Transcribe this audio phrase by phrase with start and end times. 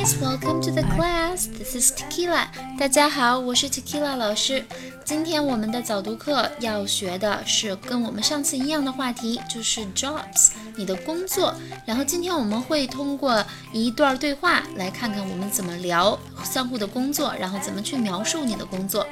[0.00, 1.48] guys, welcome to the class.
[1.48, 2.46] This is Tequila.
[2.78, 4.64] 大家好，我是 Tequila 老师。
[5.04, 11.54] 今天我们的早读课要学的是跟我们上次一样的话题，就是 jobs，你的工作。
[11.84, 19.06] 然后今天我们会通过一段对话来看看我们怎么聊相互的工作，然后怎么去描述你的工作。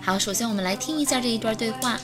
[0.00, 2.00] 好，首先我们来听一下这一段对话。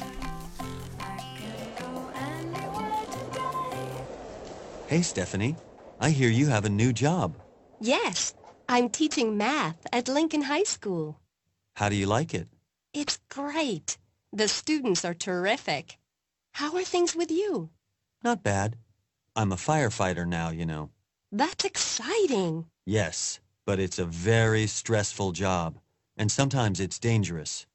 [4.91, 5.55] Hey, Stephanie,
[5.97, 7.31] I hear you have a new job.
[7.81, 8.35] Yes,
[8.69, 11.19] I'm teaching math at Lincoln High School.
[11.75, 12.49] How do you like it?
[12.93, 13.99] It's great.
[14.33, 15.99] The students are terrific.
[16.53, 17.71] How are things with you?
[18.23, 18.77] Not bad.
[19.35, 20.91] I'm a firefighter now, you know.
[21.33, 22.67] That's exciting.
[22.85, 25.79] Yes, but it's a very stressful job,
[26.17, 27.67] and sometimes it's dangerous.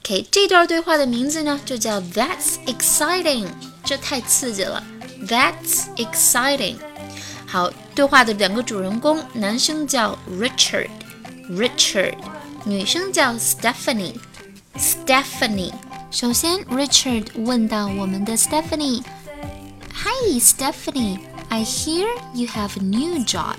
[0.00, 3.48] OK，这段对话的名字呢就叫 That's exciting，
[3.84, 4.84] 这太刺激了。
[5.26, 6.76] That's exciting。
[7.46, 12.14] 好，对话的两个主人公，男生叫 Richard，Richard，
[12.64, 15.72] 女生叫 Stephanie，Stephanie。
[16.10, 23.54] 首先，Richard 问到我们的 Stephanie，Hi Stephanie，I hear you have a new job。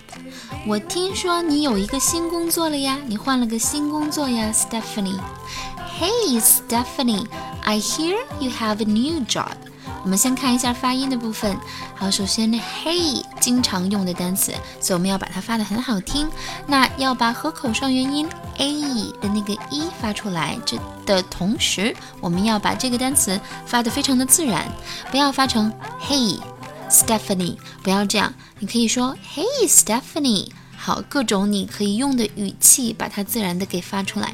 [0.68, 7.26] 我听说你有一个新工作了呀，你换了个新工作呀，Stephanie。Hey Stephanie,
[7.64, 9.56] I hear you have a new job.
[10.03, 11.57] 我们先看一下发音的部分。
[11.95, 16.29] 好，首先，hey 经常用的单词，所以我们要把它发的很好听。
[16.67, 18.29] 那要把合口上元音
[18.59, 18.83] a
[19.21, 24.67] 的那个 e 发出来，这的同时，我们要把这个单词发的非常的自然，
[25.11, 26.39] 不要发成 Hey
[26.91, 28.33] Stephanie，不要这样。
[28.59, 30.49] 你可以说 Hey Stephanie。
[30.83, 34.33] 好，各种你可以用的语气，把它自然的给发出来。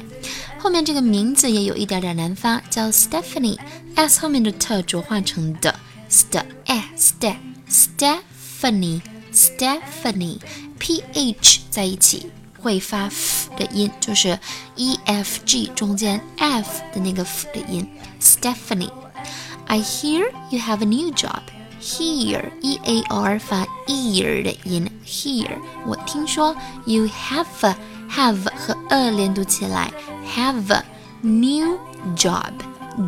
[0.57, 5.77] 后面这个名字也有一点点难发，叫 Stephanie，s 后面的 t 浊化成的
[6.09, 7.35] st，，st
[7.69, 9.01] Stephanie
[9.33, 10.39] Stephanie
[10.79, 14.39] p h 在一起会发 f 的音，就是
[14.77, 17.85] e f g 中间 f 的那个 f 的音。
[18.21, 21.41] Stephanie，I hear you have a new job.
[21.81, 26.54] Here e a r 发 ear 的音 ，here 我听说
[26.84, 27.74] you have
[28.10, 29.92] have 和 a 连读起来，
[30.36, 30.84] have a
[31.22, 31.78] new
[32.16, 32.52] job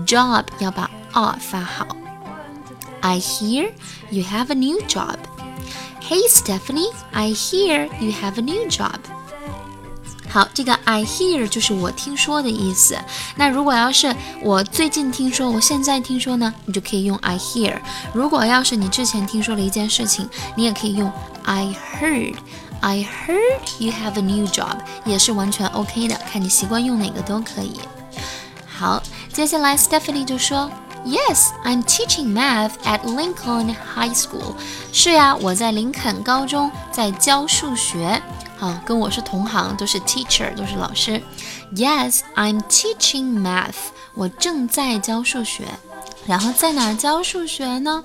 [0.06, 1.87] job 要把 a 发好。
[3.00, 3.71] I hear
[4.10, 5.16] you have a new job.
[6.00, 8.99] Hey Stephanie, I hear you have a new job.
[10.29, 12.95] 好，这个 I hear 就是我听说的意思。
[13.35, 17.79] 那如果要是我最近听说，我现在听说呢，你就可以用 I hear。
[18.13, 21.12] 如果要是你之前听说了一件事情，你也可以用
[21.44, 22.35] I heard。
[22.81, 27.79] I heard you have a new job，也是完全 OK 的，看你习惯用哪个都可以。
[28.68, 29.01] 好，
[29.34, 30.72] 接下来 Stephanie 就说
[31.06, 34.53] ，Yes, I'm teaching math at Lincoln High School。
[34.94, 38.22] 是呀，我在林肯高中在教数学。
[38.59, 41.22] 好，跟我是同行，都是 teacher，都是老师。
[41.75, 43.75] Yes, I'm teaching math。
[44.15, 45.65] 我正在教数学。
[46.27, 48.05] 然后在哪儿教数学呢？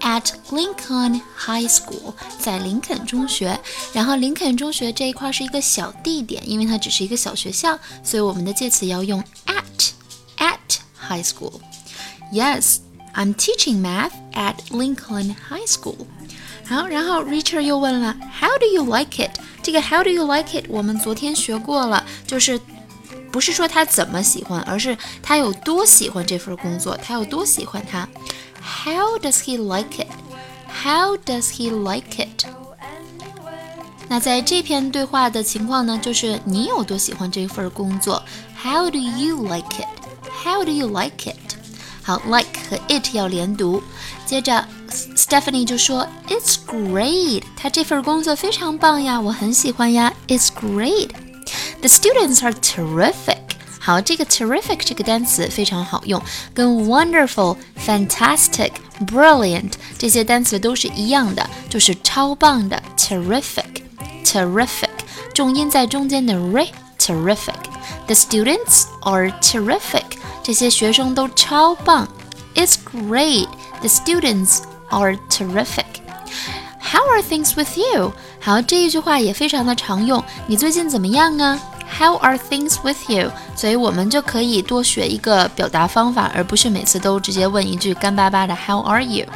[0.00, 3.60] At Lincoln High School，在林肯中学。
[3.92, 9.90] 然后林肯中学这一块是一个小地点，因为它只是一个小学校，所以我们的介词要用 at
[10.38, 12.78] at high school。Yes,
[13.14, 16.06] I'm teaching math at Lincoln High School。
[16.66, 19.32] 好，然后 Richard 又问了，How do you like it？
[19.65, 20.65] 这个 How do you like it？
[20.69, 22.61] 我们昨天学过了，就是
[23.31, 28.07] 不是说他怎么喜欢，而是他有多喜欢这份工作，他有多喜欢它。
[28.61, 32.45] How does he like it？How does he like it？
[34.07, 38.23] 那在这篇对话的情况呢，就是你有多喜欢这份工作
[38.61, 41.55] ？How do you like it？How do you like it？
[42.03, 43.81] 好，like 和 it 要连读。
[44.27, 44.67] 接着
[45.16, 50.12] ，Stephanie 就说：“It's great，他这份工作非常棒呀，我很喜欢呀。
[50.28, 51.10] It's great.
[51.80, 53.38] The students are terrific。
[53.78, 64.90] 好，这个 terrific 这个单词非常好用，跟 wonderful、fantastic、brilliant 这些单词都是一样的，就是超棒的 terrific。terrific
[65.34, 70.04] 重音在中间的 r。terrific。The students are terrific。
[70.42, 72.06] 这些学生都超棒。
[72.54, 74.58] It's great。The students
[74.90, 75.86] are terrific.
[76.80, 78.12] How are things with you?
[78.40, 80.22] 好，这一句话也非常的常用。
[80.46, 81.60] 你最近怎么样啊？
[81.98, 83.30] How are things with you?
[83.56, 89.26] 所以我们就可以多学一个表达方法，而不是每次都直接问一句干巴巴的 How are you?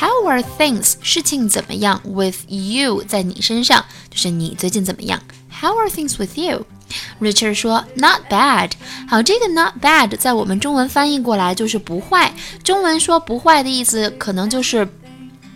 [0.00, 0.94] How are things?
[1.02, 2.00] 事情怎么样？
[2.04, 5.20] With you 在你身上，就是你最近怎么样？
[5.60, 6.64] How are things with you?
[7.21, 8.71] Richard 说：“Not bad。”
[9.07, 12.33] 好，这个 “not bad” 在我们中文翻译过来就是不坏。
[12.63, 14.87] 中文说不坏的意思，可能就是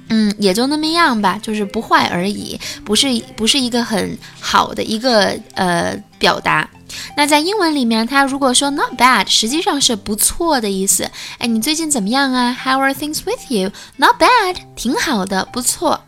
[0.10, 6.70] 嗯，也就那么样吧，就是不坏而已，不是不是一个很好的一个呃表达。
[7.18, 11.10] 那在英文里面，它如果说 not bad，实际上是不错的意思。
[11.40, 13.72] 哎，你最近怎么样啊？How are things with you?
[13.98, 16.04] Not bad，挺好的，不错。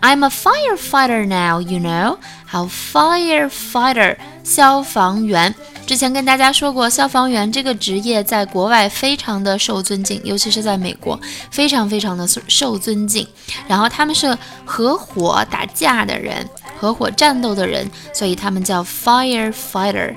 [0.00, 2.18] I'm a firefighter now, you know.
[2.46, 5.54] 好，firefighter，消防员。
[5.86, 11.18] 之前跟大家说过，消防员这个职业在国外非常的受尊敬，尤其是在美国，
[11.50, 13.26] 非常非常的受尊敬。
[13.66, 16.46] 然后他们是合伙打架的人，
[16.78, 20.14] 合伙战斗的人，所以他们叫 firefighter。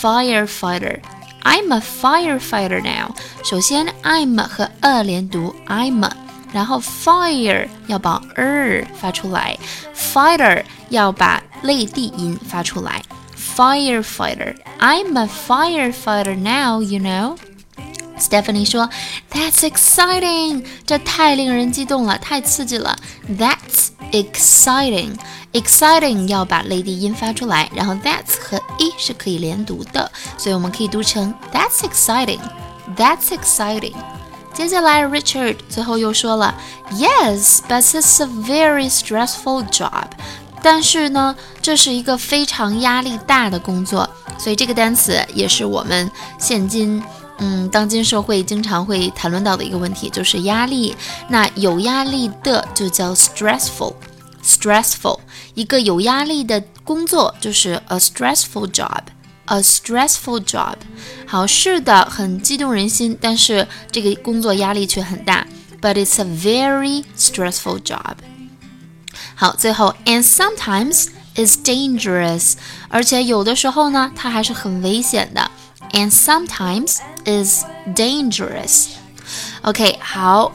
[0.00, 1.00] firefighter。
[1.44, 3.14] I'm a firefighter now。
[3.42, 6.27] 首先，I'm 和 a 连读，I'm。
[6.51, 9.57] 然后 fire 要把 er 发出来，
[9.95, 13.01] fighter 要把类地音发出来。
[13.55, 17.37] Firefighter, I'm a firefighter now, you know.
[18.17, 22.97] Stephanie 说：“That's exciting，这太令人激动了，太刺激了。
[23.37, 33.93] That's exciting，exciting 要把类地音发出来，然后 that's 和 e 是可以连读的，所以我们可以读成 That's exciting，That's exciting。
[34.58, 36.52] 接下来 Richard 最后又说了
[36.90, 40.08] ：Yes，but it's a very stressful job。
[40.60, 46.10] 但是呢，这是一个非常压力大的工作，所以这个单词也是我们
[46.40, 47.00] 现今。”
[47.38, 50.96] 嗯，当今社会经常会谈论到的一个问题就是压力。
[51.28, 55.20] 那有压力的就叫 stressful，stressful。
[55.54, 60.74] 一个有压力的工作就是 a stressful job，a stressful job。
[61.27, 65.47] 好，是的，很激动人心，但是这个工作压力却很大。
[65.81, 68.15] But it's a very stressful job。
[69.35, 72.53] 好，最后，and sometimes is dangerous，
[72.89, 75.51] 而且有的时候呢，它还是很危险的。
[75.91, 77.63] and sometimes is
[77.95, 78.87] dangerous.
[79.61, 80.51] OK，好，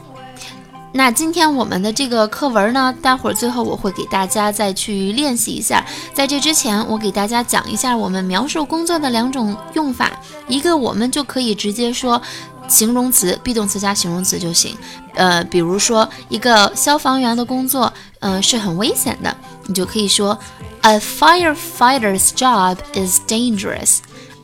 [0.96, 5.84] 那今天我们的这个课文呢，待会儿最后我会给大家再去练习一下。
[6.14, 10.12] 在这之前，我给大家讲一下我们描述工作的两种用法。
[10.48, 12.22] 一个我们就可以直接说
[12.68, 14.78] 形容词，be 动词加形容词就行。
[15.16, 19.36] 呃，比如说一个消防员的工作，嗯、是很危险的，
[19.66, 20.38] 你就可以说
[20.82, 23.98] A firefighter's job is dangerous。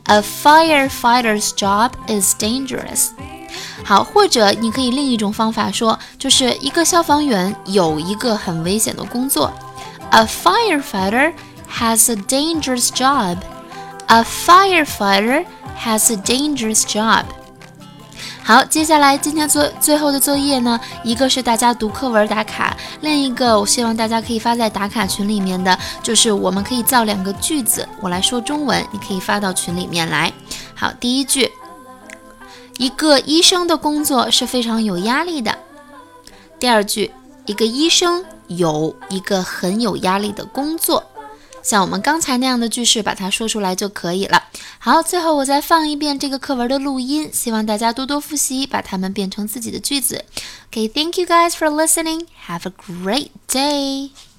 [0.06, 3.10] A firefighter's job is dangerous。
[3.84, 9.52] 好，或者你可以另一种方法说，就是一个消防员有一个很危险的工作。
[10.10, 11.32] A firefighter
[11.78, 13.38] has a dangerous job.
[14.06, 15.44] A firefighter
[15.82, 17.24] has a dangerous job.
[18.42, 30.32] 好，接下来今天做最后的作业呢，一个是大家读课文打卡，另一个我希望大家可以发在打卡群里面的，就是我们可以造两个句子，我来说中文，你可以发到群里面来。
[30.74, 31.48] 好，第一句，
[32.78, 35.58] 一个医生的工作是非常有压力的。
[36.58, 37.10] 第二句，
[37.46, 41.04] 一个医生有一个很有压力的工作。
[41.62, 44.44] 像我们刚才那样的句式，把它说出来就可以了。
[44.78, 50.24] 好，最后我再放一遍这个课文的录音，希望大家多多复习，把它们变成自己的句子。
[50.72, 52.26] Okay, thank you guys for listening.
[52.46, 54.29] Have a great day.